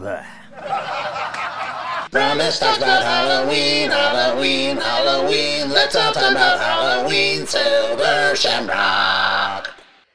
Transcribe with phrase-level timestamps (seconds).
[0.00, 0.24] bleh.
[2.10, 5.68] Promise talks about Halloween, Halloween, Halloween.
[5.68, 9.70] Let's all talk about Halloween, Silver Shamrock.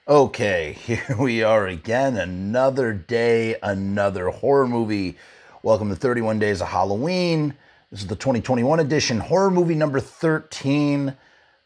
[0.08, 2.18] Okay, here we are again.
[2.18, 5.18] Another day, another horror movie.
[5.62, 7.54] Welcome to 31 Days of Halloween.
[7.92, 11.16] This is the 2021 edition, horror movie number 13.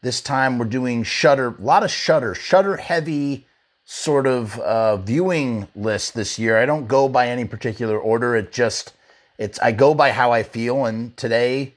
[0.02, 3.46] This time we're doing Shudder, a lot of Shudder, Shudder heavy
[3.90, 6.56] sort of uh, viewing list this year.
[6.56, 8.36] I don't go by any particular order.
[8.36, 8.92] It just
[9.36, 10.84] it's I go by how I feel.
[10.84, 11.74] And today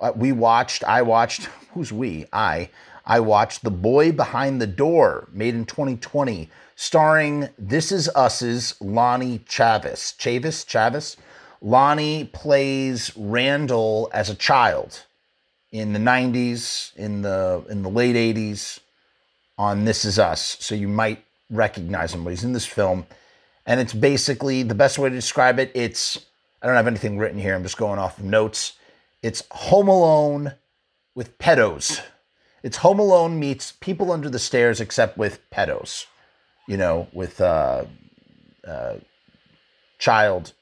[0.00, 0.82] uh, we watched.
[0.82, 1.44] I watched.
[1.72, 2.26] Who's we?
[2.32, 2.68] I.
[3.06, 9.40] I watched The Boy Behind the Door, made in 2020, starring This Is Us's Lonnie
[9.40, 10.16] Chavis.
[10.16, 10.64] Chavis?
[10.64, 11.16] Chavis?
[11.60, 15.04] Lonnie plays Randall as a child
[15.70, 18.80] in the 90s, in the in the late 80s
[19.56, 20.56] on This Is Us.
[20.60, 23.06] So you might recognize him, but he's in this film.
[23.66, 25.70] And it's basically the best way to describe it.
[25.74, 26.18] It's
[26.62, 27.54] I don't have anything written here.
[27.54, 28.74] I'm just going off of notes.
[29.22, 30.54] It's Home Alone
[31.14, 32.00] with pedos.
[32.62, 36.06] It's Home Alone meets People Under the Stairs, except with pedos.
[36.68, 37.84] You know, with uh,
[38.66, 38.94] uh,
[39.98, 40.52] child,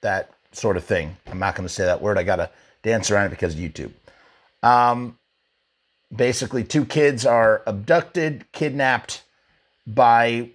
[0.00, 1.16] that sort of thing.
[1.26, 2.18] I'm not going to say that word.
[2.18, 2.50] I got to
[2.82, 3.92] dance around it because of YouTube.
[4.62, 5.18] Um,
[6.14, 9.22] basically, two kids are abducted, kidnapped
[9.86, 10.50] by,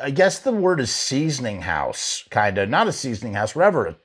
[0.00, 2.68] I guess the word is seasoning house, kind of.
[2.68, 3.96] Not a seasoning house, whatever.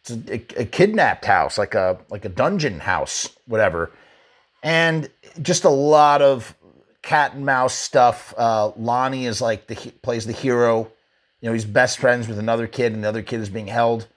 [0.00, 3.90] It's a, a, a kidnapped house, like a like a dungeon house, whatever.
[4.62, 5.10] And
[5.42, 6.56] just a lot of
[7.02, 8.34] cat and mouse stuff.
[8.36, 10.90] Uh, Lonnie is like the plays the hero.
[11.40, 14.08] You know, he's best friends with another kid, and the other kid is being held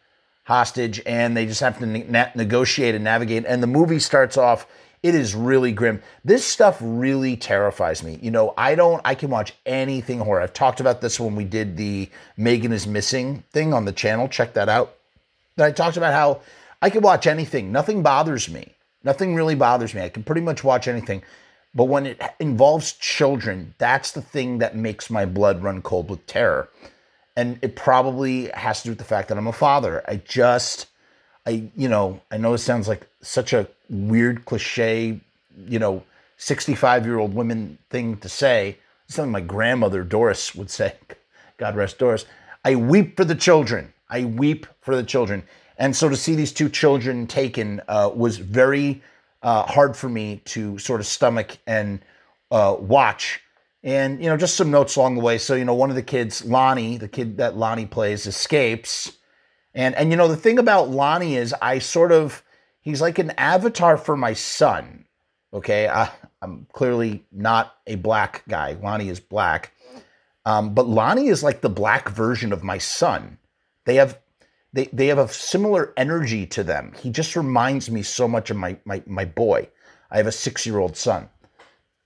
[0.43, 3.45] hostage, and they just have to ne- negotiate and navigate.
[3.45, 4.67] And the movie starts off.
[5.03, 6.01] It is really grim.
[6.23, 8.19] This stuff really terrifies me.
[8.21, 9.01] You know, I don't.
[9.03, 10.41] I can watch anything horror.
[10.41, 14.27] I've talked about this when we did the Megan is missing thing on the channel.
[14.27, 14.95] Check that out.
[15.57, 16.41] And I talked about how
[16.81, 17.71] I can watch anything.
[17.71, 18.73] Nothing bothers me.
[19.03, 20.01] Nothing really bothers me.
[20.01, 21.23] I can pretty much watch anything.
[21.73, 26.25] But when it involves children, that's the thing that makes my blood run cold with
[26.27, 26.69] terror.
[27.35, 30.03] And it probably has to do with the fact that I'm a father.
[30.07, 30.87] I just,
[31.45, 35.19] I, you know, I know it sounds like such a weird cliche,
[35.67, 36.03] you know,
[36.37, 38.77] 65 year old women thing to say.
[39.07, 40.95] Something my grandmother Doris would say.
[41.57, 42.25] God rest Doris.
[42.65, 43.93] I weep for the children.
[44.09, 45.43] I weep for the children.
[45.77, 49.01] And so to see these two children taken uh, was very
[49.43, 51.99] uh, hard for me to sort of stomach and
[52.51, 53.41] uh, watch.
[53.83, 55.37] And, you know, just some notes along the way.
[55.39, 59.13] So, you know, one of the kids, Lonnie, the kid that Lonnie plays, escapes.
[59.73, 62.43] And, and you know, the thing about Lonnie is I sort of,
[62.81, 65.05] he's like an avatar for my son.
[65.53, 65.87] Okay.
[65.87, 66.09] I,
[66.41, 68.77] I'm clearly not a black guy.
[68.81, 69.71] Lonnie is black.
[70.45, 73.37] Um, but Lonnie is like the black version of my son.
[73.85, 74.17] They have
[74.73, 76.93] they they have a similar energy to them.
[77.01, 79.67] He just reminds me so much of my my my boy.
[80.09, 81.29] I have a six year old son.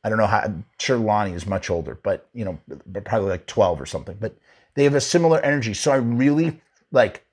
[0.04, 0.40] I don't know how.
[0.40, 2.60] I'm sure Lonnie is much older, but you know,
[3.06, 4.18] probably like twelve or something.
[4.20, 4.36] But
[4.74, 5.74] they have a similar energy.
[5.74, 6.62] So I really
[6.92, 7.25] like.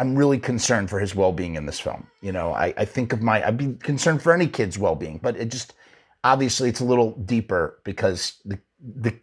[0.00, 2.06] I'm really concerned for his well being in this film.
[2.22, 3.46] You know, I, I think of my.
[3.46, 5.74] I'd be concerned for any kid's well being, but it just
[6.24, 9.14] obviously it's a little deeper because the the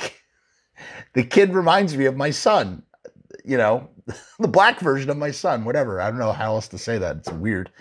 [1.14, 2.84] the kid reminds me of my son.
[3.44, 3.90] You know,
[4.40, 6.00] the black version of my son, whatever.
[6.00, 7.18] I don't know how else to say that.
[7.18, 7.72] It's a weird,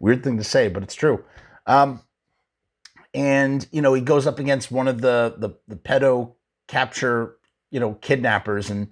[0.00, 1.22] weird thing to say, but it's true.
[1.66, 2.00] Um,
[3.12, 6.32] and you know, he goes up against one of the the, the pedo
[6.68, 7.36] capture,
[7.70, 8.88] you know, kidnappers and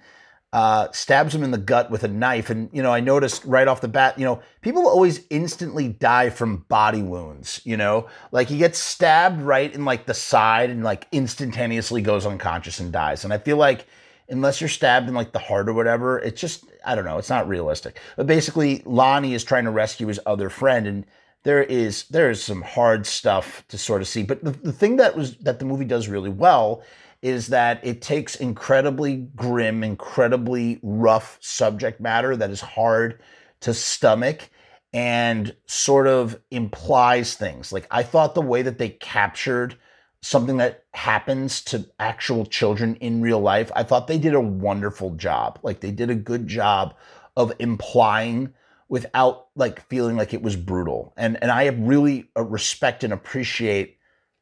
[0.54, 2.48] uh, stabs him in the gut with a knife.
[2.48, 6.30] And you know, I noticed right off the bat, you know, people always instantly die
[6.30, 7.60] from body wounds.
[7.64, 12.24] You know, like he gets stabbed right in like the side and like instantaneously goes
[12.24, 13.24] unconscious and dies.
[13.24, 13.86] And I feel like
[14.28, 17.30] unless you're stabbed in like the heart or whatever, it's just I don't know, it's
[17.30, 17.98] not realistic.
[18.16, 21.04] But basically, Lonnie is trying to rescue his other friend, and
[21.42, 24.22] there is there is some hard stuff to sort of see.
[24.22, 26.84] But the, the thing that was that the movie does really well
[27.24, 33.18] is that it takes incredibly grim, incredibly rough subject matter that is hard
[33.60, 34.50] to stomach
[34.92, 37.72] and sort of implies things.
[37.72, 39.74] Like I thought the way that they captured
[40.20, 45.14] something that happens to actual children in real life, I thought they did a wonderful
[45.14, 45.58] job.
[45.62, 46.94] Like they did a good job
[47.38, 48.52] of implying
[48.90, 51.14] without like feeling like it was brutal.
[51.16, 53.96] And and I really uh, respect and appreciate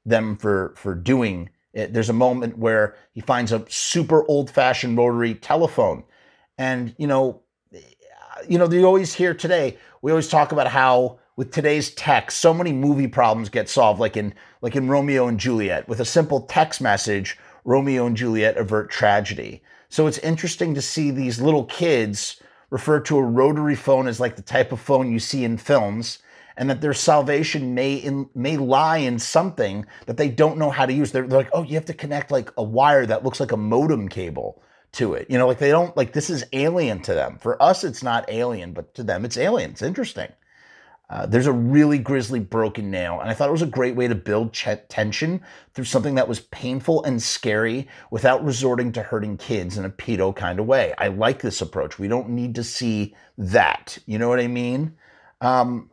[0.04, 1.92] them for for doing it.
[1.92, 6.04] There's a moment where he finds a super old-fashioned rotary telephone.
[6.58, 7.42] And you know,
[7.74, 7.80] eh,
[8.48, 12.52] you know, you always hear today, we always talk about how with today's tech, so
[12.52, 15.88] many movie problems get solved, like in like in Romeo and Juliet.
[15.88, 19.62] With a simple text message, Romeo and Juliet avert tragedy.
[19.88, 22.40] So it's interesting to see these little kids
[22.70, 26.18] refer to a rotary phone as like the type of phone you see in films,
[26.56, 30.86] and that their salvation may in, may lie in something that they don't know how
[30.86, 31.12] to use.
[31.12, 33.56] They're, they're like, oh, you have to connect like a wire that looks like a
[33.56, 34.62] modem cable
[34.92, 35.26] to it.
[35.30, 37.38] You know, like they don't like this is alien to them.
[37.38, 39.70] For us, it's not alien, but to them, it's alien.
[39.70, 40.30] It's interesting.
[41.12, 44.08] Uh, there's a really grisly broken nail, and I thought it was a great way
[44.08, 45.42] to build ch- tension
[45.74, 50.34] through something that was painful and scary without resorting to hurting kids in a pedo
[50.34, 50.94] kind of way.
[50.96, 51.98] I like this approach.
[51.98, 53.98] We don't need to see that.
[54.06, 54.96] You know what I mean?
[55.42, 55.90] Um,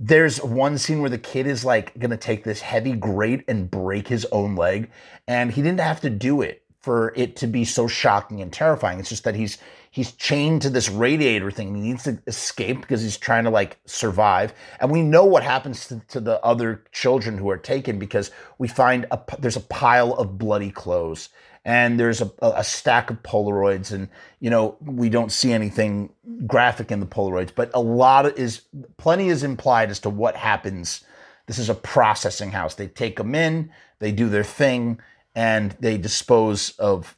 [0.00, 4.08] there's one scene where the kid is like gonna take this heavy grate and break
[4.08, 4.90] his own leg,
[5.28, 9.00] and he didn't have to do it for it to be so shocking and terrifying.
[9.00, 9.56] It's just that he's
[9.90, 11.74] he's chained to this radiator thing.
[11.74, 14.52] He needs to escape because he's trying to like survive.
[14.80, 18.68] And we know what happens to, to the other children who are taken because we
[18.68, 21.30] find a, there's a pile of bloody clothes
[21.64, 24.08] and there's a, a stack of Polaroids and,
[24.40, 26.12] you know, we don't see anything
[26.46, 28.62] graphic in the Polaroids, but a lot is,
[28.98, 31.04] plenty is implied as to what happens.
[31.46, 32.74] This is a processing house.
[32.74, 33.70] They take them in,
[34.00, 35.00] they do their thing,
[35.34, 37.16] and they dispose of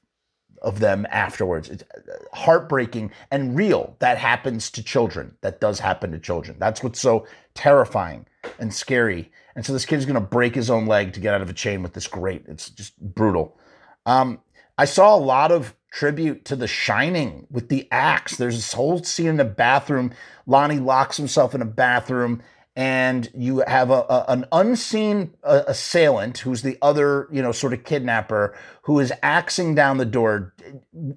[0.63, 1.69] of them afterwards.
[1.69, 1.85] It's
[2.33, 3.95] heartbreaking and real.
[4.01, 5.37] That happens to children.
[5.43, 6.57] That does happen to children.
[6.59, 8.27] That's what's so terrifying
[8.59, 9.31] and scary.
[9.55, 11.55] And so this kid's going to break his own leg to get out of a
[11.55, 12.45] chain with this grate.
[12.49, 13.57] It's just brutal.
[14.07, 14.41] Um,
[14.77, 18.37] I saw a lot of tribute to The Shining with the axe.
[18.37, 20.13] There's this whole scene in the bathroom.
[20.47, 22.43] Lonnie locks himself in a bathroom
[22.77, 27.73] and you have a, a, an unseen uh, assailant who's the other you know sort
[27.73, 30.55] of kidnapper who is axing down the door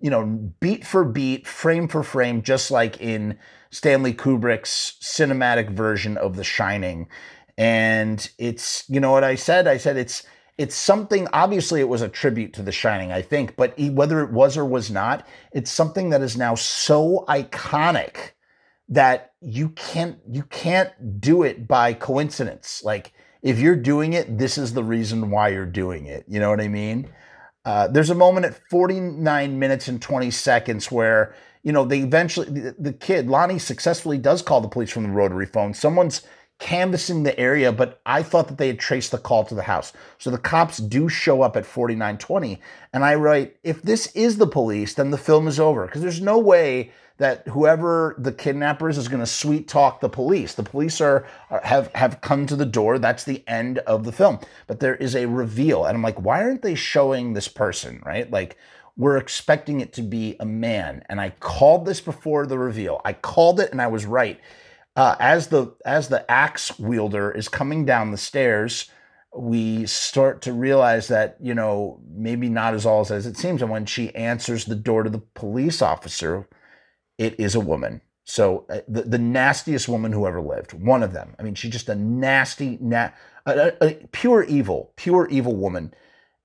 [0.02, 0.26] you know
[0.60, 3.38] beat for beat frame for frame just like in
[3.72, 7.08] stanley kubrick's cinematic version of the shining.
[7.58, 9.68] And it's you know what i said?
[9.68, 10.24] I said it's
[10.58, 14.32] it's something obviously it was a tribute to the shining i think but whether it
[14.32, 18.32] was or was not it's something that is now so iconic
[18.90, 22.82] that you can't you can't do it by coincidence.
[22.84, 26.26] Like if you're doing it, this is the reason why you're doing it.
[26.28, 27.10] You know what I mean?
[27.66, 32.48] Uh, there's a moment at 49 minutes and 20 seconds where you know they eventually
[32.48, 35.74] the, the kid Lonnie successfully does call the police from the rotary phone.
[35.74, 36.24] Someone's
[36.60, 39.94] canvassing the area, but I thought that they had traced the call to the house.
[40.18, 42.62] So the cops do show up at 4920.
[42.94, 45.86] And I write, if this is the police, then the film is over.
[45.86, 50.56] Because there's no way that whoever the kidnappers is going to sweet talk the police.
[50.56, 52.98] The police are, are, have have come to the door.
[52.98, 54.40] That's the end of the film.
[54.68, 58.02] But there is a reveal, and I'm like, why aren't they showing this person?
[58.06, 58.32] Right?
[58.32, 58.58] Like
[58.98, 63.02] we're expecting it to be a man, and I called this before the reveal.
[63.04, 64.40] I called it, and I was right.
[65.00, 68.92] Uh, as the as the axe wielder is coming down the stairs,
[69.36, 73.62] we start to realize that you know maybe not as all as it seems.
[73.62, 76.48] And when she answers the door to the police officer
[77.20, 78.02] it is a woman.
[78.26, 81.36] So uh, the, the nastiest woman who ever lived, one of them.
[81.40, 83.12] I mean, she's just a nasty, na-
[83.46, 85.94] a, a, a pure evil, pure evil woman.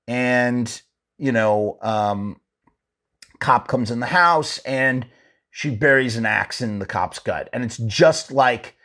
[0.07, 0.81] And,
[1.17, 2.41] you know, um,
[3.39, 5.07] cop comes in the house and
[5.55, 7.47] she buries an axe in the cop's gut.
[7.53, 8.75] And it's just like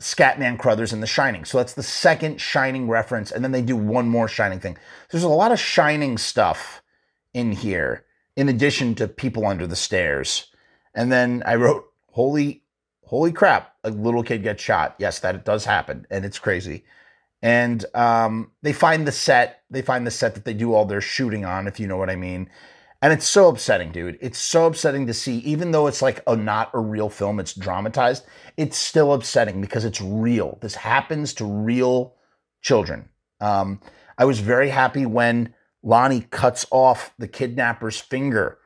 [0.00, 1.44] Scatman Crothers in The Shining.
[1.44, 3.30] So that's the second Shining reference.
[3.30, 4.78] And then they do one more Shining thing.
[5.10, 6.80] There's a lot of Shining stuff
[7.34, 8.06] in here,
[8.36, 10.46] in addition to people under the stairs.
[10.94, 12.62] And then I wrote, holy,
[13.04, 14.96] holy crap, a little kid gets shot.
[14.98, 16.06] Yes, that does happen.
[16.10, 16.84] And it's crazy.
[17.42, 21.02] And um, they find the set, they find the set that they do all their
[21.02, 22.48] shooting on, if you know what I mean.
[23.00, 24.18] And it's so upsetting, dude.
[24.20, 27.54] It's so upsetting to see, even though it's like a not a real film, it's
[27.54, 28.24] dramatized,
[28.56, 30.58] it's still upsetting because it's real.
[30.60, 32.14] This happens to real
[32.60, 33.08] children.
[33.40, 33.80] Um,
[34.16, 38.58] I was very happy when Lonnie cuts off the kidnapper's finger.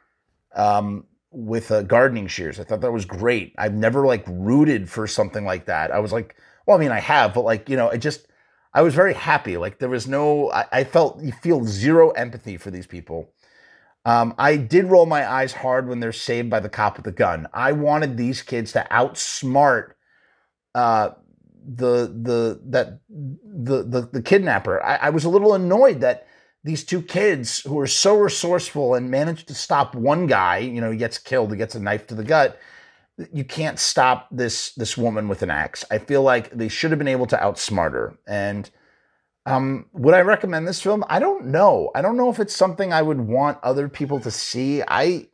[0.55, 2.61] Um, with uh, gardening shears.
[2.61, 3.55] I thought that was great.
[3.59, 5.91] I've never like rooted for something like that.
[5.91, 6.37] I was like,
[6.67, 8.27] well, I mean, I have, but like, you know, it just,
[8.75, 9.57] I was very happy.
[9.57, 13.33] Like there was no, I, I felt, you feel zero empathy for these people.
[14.04, 17.12] Um, I did roll my eyes hard when they're saved by the cop with the
[17.12, 17.47] gun.
[17.52, 19.92] I wanted these kids to outsmart
[20.75, 21.11] uh,
[21.64, 24.82] the the that the the, the kidnapper.
[24.82, 26.26] I, I was a little annoyed that
[26.64, 30.90] these two kids who are so resourceful and managed to stop one guy, you know,
[30.90, 32.59] he gets killed, he gets a knife to the gut.
[33.32, 35.85] You can't stop this this woman with an axe.
[35.90, 38.18] I feel like they should have been able to outsmart her.
[38.26, 38.68] And
[39.46, 41.04] um, would I recommend this film?
[41.08, 41.90] I don't know.
[41.94, 44.82] I don't know if it's something I would want other people to see.
[44.87, 45.26] I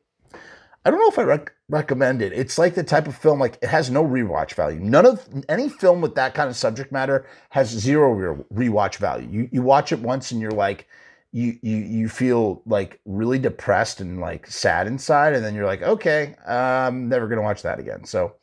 [0.85, 2.33] I don't know if I rec- recommend it.
[2.33, 4.81] It's like the type of film like it has no rewatch value.
[4.81, 9.29] None of any film with that kind of subject matter has zero re- rewatch value.
[9.29, 10.87] You you watch it once and you're like,
[11.33, 15.83] you you you feel like really depressed and like sad inside, and then you're like,
[15.83, 18.05] okay, I'm never gonna watch that again.
[18.05, 18.37] So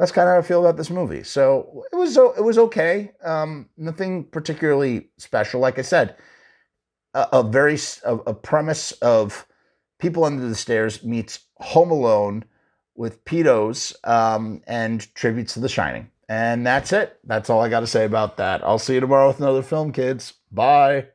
[0.00, 1.22] that's kind of how I feel about this movie.
[1.22, 3.12] So it was it was okay.
[3.22, 5.60] Um, nothing particularly special.
[5.60, 6.16] Like I said,
[7.12, 9.46] a, a very a, a premise of
[9.98, 12.44] people under the stairs meets Home Alone
[12.94, 16.10] with pedos um, and tributes to The Shining.
[16.30, 17.18] And that's it.
[17.24, 18.64] That's all I got to say about that.
[18.64, 20.32] I'll see you tomorrow with another film, kids.
[20.50, 21.08] Bye.